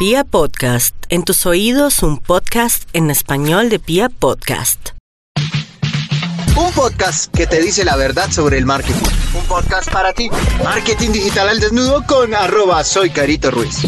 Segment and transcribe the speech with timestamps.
[0.00, 4.92] Pia Podcast, en tus oídos un podcast en español de Pia Podcast.
[6.56, 9.10] Un podcast que te dice la verdad sobre el marketing.
[9.38, 10.30] Un podcast para ti.
[10.64, 13.82] Marketing digital al desnudo con arroba soy Carito Ruiz.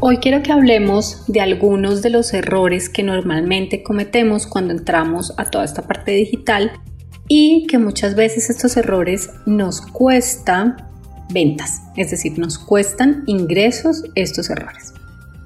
[0.00, 5.48] Hoy quiero que hablemos de algunos de los errores que normalmente cometemos cuando entramos a
[5.48, 6.72] toda esta parte digital
[7.26, 10.89] y que muchas veces estos errores nos cuesta
[11.32, 14.94] ventas, es decir, nos cuestan ingresos estos errores.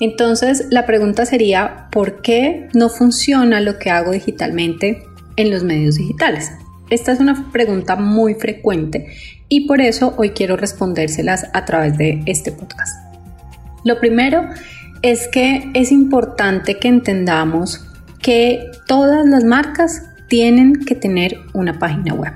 [0.00, 5.02] Entonces, la pregunta sería, ¿por qué no funciona lo que hago digitalmente
[5.36, 6.52] en los medios digitales?
[6.90, 9.08] Esta es una pregunta muy frecuente
[9.48, 12.96] y por eso hoy quiero respondérselas a través de este podcast.
[13.84, 14.48] Lo primero
[15.02, 17.84] es que es importante que entendamos
[18.22, 22.32] que todas las marcas tienen que tener una página web.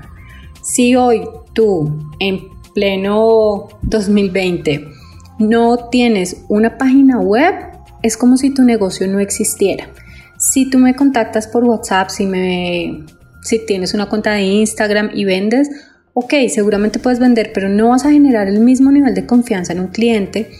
[0.61, 1.21] Si hoy
[1.53, 5.03] tú en pleno 2020
[5.39, 7.53] no tienes una página web,
[8.01, 9.89] es como si tu negocio no existiera.
[10.37, 13.03] Si tú me contactas por WhatsApp, si, me,
[13.41, 15.69] si tienes una cuenta de Instagram y vendes,
[16.13, 19.79] ok, seguramente puedes vender, pero no vas a generar el mismo nivel de confianza en
[19.79, 20.51] un cliente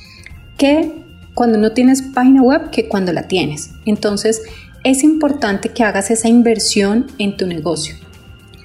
[0.57, 1.03] que
[1.35, 3.71] cuando no tienes página web que cuando la tienes.
[3.85, 4.41] Entonces,
[4.83, 7.95] es importante que hagas esa inversión en tu negocio.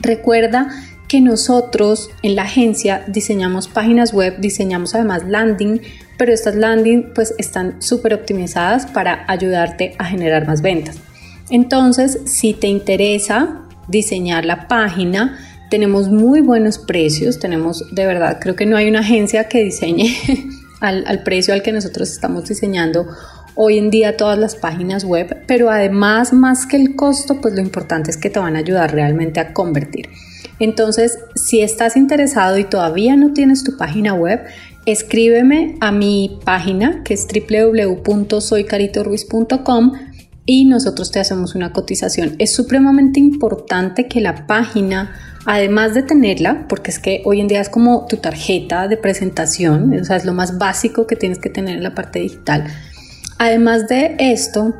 [0.00, 0.68] Recuerda
[1.08, 5.80] que nosotros en la agencia diseñamos páginas web, diseñamos además landing,
[6.18, 10.98] pero estas landing pues están súper optimizadas para ayudarte a generar más ventas.
[11.50, 15.38] Entonces, si te interesa diseñar la página,
[15.70, 20.14] tenemos muy buenos precios, tenemos de verdad, creo que no hay una agencia que diseñe
[20.80, 23.06] al, al precio al que nosotros estamos diseñando
[23.54, 27.60] hoy en día todas las páginas web, pero además más que el costo, pues lo
[27.60, 30.10] importante es que te van a ayudar realmente a convertir.
[30.60, 34.44] Entonces, si estás interesado y todavía no tienes tu página web,
[34.86, 39.92] escríbeme a mi página que es www.soycaritoruiz.com
[40.50, 42.34] y nosotros te hacemos una cotización.
[42.38, 45.14] Es supremamente importante que la página,
[45.44, 49.92] además de tenerla, porque es que hoy en día es como tu tarjeta de presentación,
[49.92, 52.64] o sea, es lo más básico que tienes que tener en la parte digital.
[53.36, 54.74] Además de esto,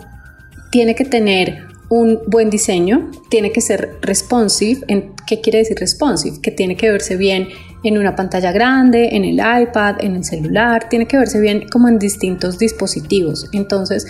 [0.71, 4.81] tiene que tener un buen diseño tiene que ser responsive.
[4.88, 6.41] ¿En ¿Qué quiere decir responsive?
[6.41, 7.49] Que tiene que verse bien
[7.84, 11.88] en una pantalla grande, en el iPad, en el celular, tiene que verse bien como
[11.88, 13.48] en distintos dispositivos.
[13.53, 14.06] Entonces,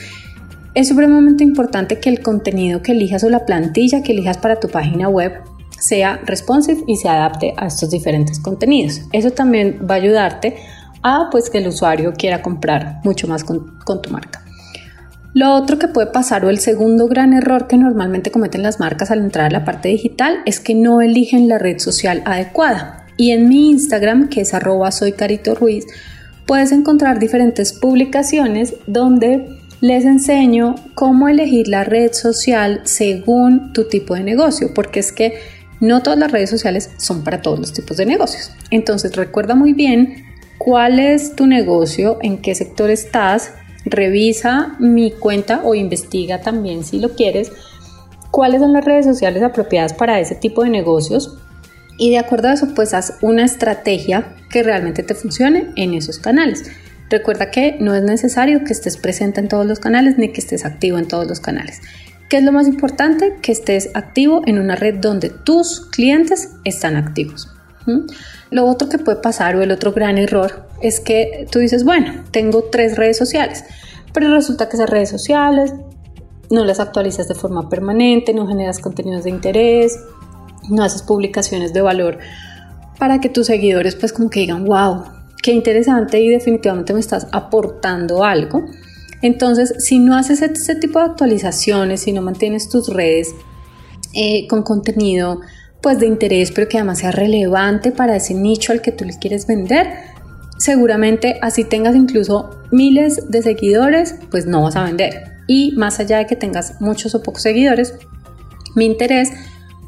[0.75, 4.69] es supremamente importante que el contenido que elijas o la plantilla que elijas para tu
[4.69, 5.33] página web
[5.78, 9.03] sea responsive y se adapte a estos diferentes contenidos.
[9.12, 10.56] Eso también va a ayudarte
[11.03, 14.48] a pues que el usuario quiera comprar mucho más con tu marca.
[15.38, 19.12] Lo otro que puede pasar o el segundo gran error que normalmente cometen las marcas
[19.12, 23.06] al entrar a la parte digital es que no eligen la red social adecuada.
[23.16, 25.87] Y en mi Instagram, que es arroba soy Carito Ruiz,
[26.44, 34.16] puedes encontrar diferentes publicaciones donde les enseño cómo elegir la red social según tu tipo
[34.16, 35.34] de negocio, porque es que
[35.78, 38.50] no todas las redes sociales son para todos los tipos de negocios.
[38.72, 40.25] Entonces recuerda muy bien
[40.59, 43.53] cuál es tu negocio, en qué sector estás
[43.84, 47.53] revisa mi cuenta o investiga también si lo quieres
[48.31, 51.39] cuáles son las redes sociales apropiadas para ese tipo de negocios
[51.99, 56.19] y de acuerdo a eso pues haz una estrategia que realmente te funcione en esos
[56.19, 56.71] canales.
[57.11, 60.65] Recuerda que no es necesario que estés presente en todos los canales ni que estés
[60.65, 61.81] activo en todos los canales.
[62.28, 63.37] ¿Qué es lo más importante?
[63.41, 67.49] Que estés activo en una red donde tus clientes están activos.
[68.50, 72.25] Lo otro que puede pasar o el otro gran error es que tú dices, bueno,
[72.31, 73.65] tengo tres redes sociales,
[74.12, 75.72] pero resulta que esas redes sociales
[76.50, 79.99] no las actualizas de forma permanente, no generas contenidos de interés,
[80.71, 82.19] no haces publicaciones de valor
[82.99, 85.05] para que tus seguidores pues como que digan, wow,
[85.43, 88.65] qué interesante y definitivamente me estás aportando algo.
[89.20, 93.34] Entonces, si no haces ese tipo de actualizaciones, si no mantienes tus redes
[94.15, 95.41] eh, con contenido
[95.81, 99.19] pues de interés, pero que además sea relevante para ese nicho al que tú le
[99.19, 99.87] quieres vender,
[100.59, 105.38] seguramente así tengas incluso miles de seguidores, pues no vas a vender.
[105.47, 107.94] Y más allá de que tengas muchos o pocos seguidores,
[108.75, 109.31] mi interés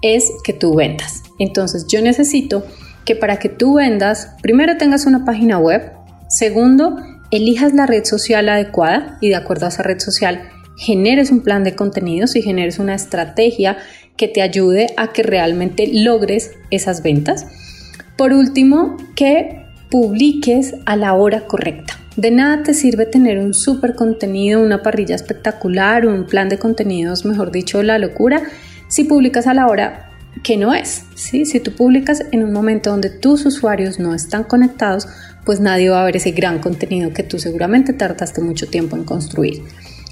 [0.02, 1.22] es que tú vendas.
[1.38, 2.64] Entonces yo necesito
[3.04, 5.92] que para que tú vendas, primero tengas una página web,
[6.28, 6.96] segundo,
[7.30, 11.62] elijas la red social adecuada y de acuerdo a esa red social generes un plan
[11.62, 13.76] de contenidos y generes una estrategia
[14.20, 17.46] que te ayude a que realmente logres esas ventas.
[18.18, 21.98] Por último, que publiques a la hora correcta.
[22.18, 27.24] De nada te sirve tener un súper contenido, una parrilla espectacular, un plan de contenidos,
[27.24, 28.42] mejor dicho, la locura,
[28.88, 30.10] si publicas a la hora
[30.42, 31.04] que no es.
[31.14, 31.46] ¿sí?
[31.46, 35.08] Si tú publicas en un momento donde tus usuarios no están conectados,
[35.46, 39.04] pues nadie va a ver ese gran contenido que tú seguramente tardaste mucho tiempo en
[39.04, 39.62] construir.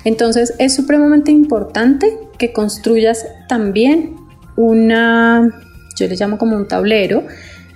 [0.09, 4.17] Entonces es supremamente importante que construyas también
[4.57, 5.51] una,
[5.99, 7.25] yo le llamo como un tablero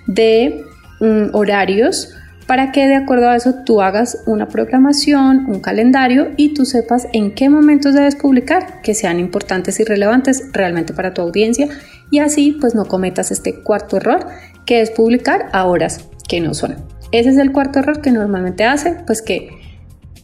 [0.06, 0.64] de
[1.00, 2.14] mm, horarios
[2.46, 7.06] para que de acuerdo a eso tú hagas una programación, un calendario y tú sepas
[7.12, 11.68] en qué momentos debes publicar que sean importantes y relevantes realmente para tu audiencia
[12.10, 14.26] y así pues no cometas este cuarto error
[14.64, 16.76] que es publicar a horas que no son.
[17.10, 19.50] Ese es el cuarto error que normalmente hace pues que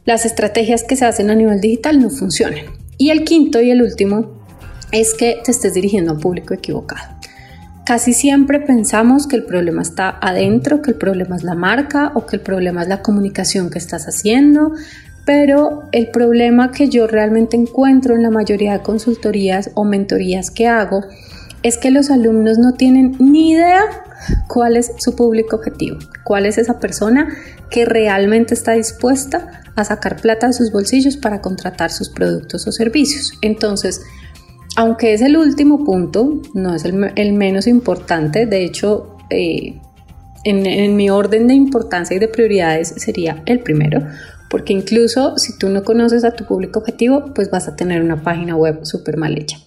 [0.09, 2.65] las estrategias que se hacen a nivel digital no funcionen.
[2.97, 4.41] Y el quinto y el último
[4.91, 7.15] es que te estés dirigiendo a un público equivocado.
[7.85, 12.25] Casi siempre pensamos que el problema está adentro, que el problema es la marca o
[12.25, 14.73] que el problema es la comunicación que estás haciendo,
[15.27, 20.69] pero el problema que yo realmente encuentro en la mayoría de consultorías o mentorías que
[20.69, 21.05] hago
[21.63, 23.83] es que los alumnos no tienen ni idea
[24.47, 27.29] cuál es su público objetivo, cuál es esa persona
[27.71, 32.73] que realmente está dispuesta a sacar plata de sus bolsillos para contratar sus productos o
[32.73, 33.33] servicios.
[33.43, 34.03] Entonces,
[34.77, 39.81] aunque es el último punto, no es el, menos importante, de hecho, eh,
[40.45, 44.07] en, en mi orden de importancia y de prioridades sería el primero,
[44.51, 48.23] porque incluso si tú no conoces a tu público objetivo, pues vas a tener una
[48.23, 49.59] página web súper mal hecha.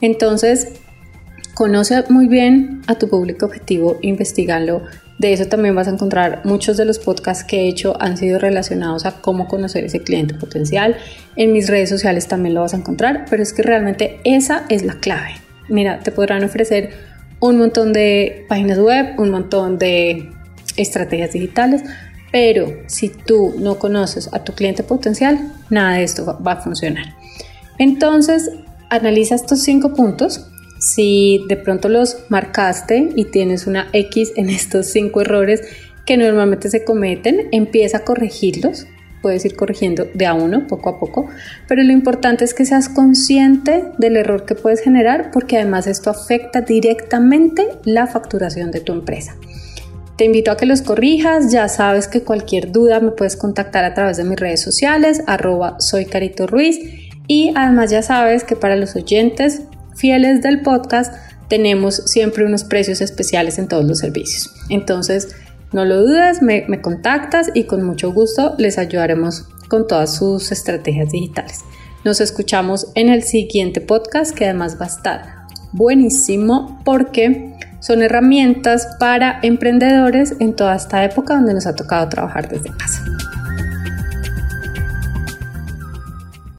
[0.00, 0.72] Entonces,
[1.58, 4.82] conoce muy bien a tu público objetivo, investigalo,
[5.18, 8.38] de eso también vas a encontrar muchos de los podcasts que he hecho han sido
[8.38, 10.96] relacionados a cómo conocer ese cliente potencial.
[11.34, 14.84] En mis redes sociales también lo vas a encontrar, pero es que realmente esa es
[14.84, 15.32] la clave.
[15.68, 16.90] Mira, te podrán ofrecer
[17.40, 20.30] un montón de páginas web, un montón de
[20.76, 21.82] estrategias digitales,
[22.30, 25.40] pero si tú no conoces a tu cliente potencial,
[25.70, 27.16] nada de esto va a funcionar.
[27.78, 28.48] Entonces,
[28.90, 34.86] analiza estos cinco puntos si de pronto los marcaste y tienes una X en estos
[34.86, 35.62] cinco errores
[36.06, 38.86] que normalmente se cometen, empieza a corregirlos.
[39.20, 41.28] Puedes ir corrigiendo de a uno, poco a poco,
[41.66, 46.08] pero lo importante es que seas consciente del error que puedes generar porque además esto
[46.08, 49.36] afecta directamente la facturación de tu empresa.
[50.16, 53.94] Te invito a que los corrijas, ya sabes que cualquier duda me puedes contactar a
[53.94, 56.80] través de mis redes sociales, arroba soy Carito Ruiz
[57.26, 59.62] y además ya sabes que para los oyentes
[59.98, 61.14] fieles del podcast,
[61.48, 64.54] tenemos siempre unos precios especiales en todos los servicios.
[64.68, 65.34] Entonces,
[65.72, 70.52] no lo dudes, me, me, contactas y con mucho gusto les ayudaremos con todas sus
[70.52, 71.60] estrategias digitales.
[72.04, 75.38] Nos escuchamos en el siguiente podcast que además va a estar
[75.72, 82.48] buenísimo porque son herramientas para emprendedores en toda esta época donde nos ha tocado trabajar
[82.48, 83.04] desde casa.